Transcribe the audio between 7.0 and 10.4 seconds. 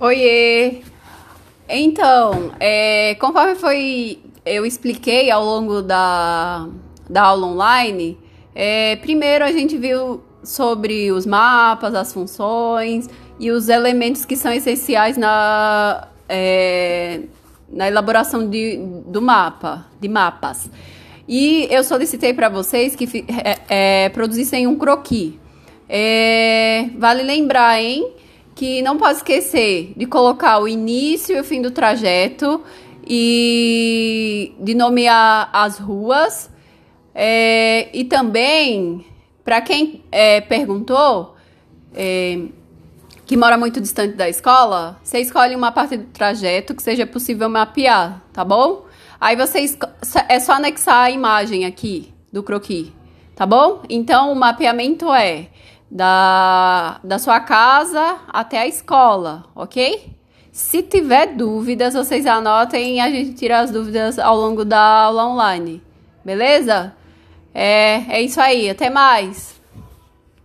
da aula online, é, primeiro a gente viu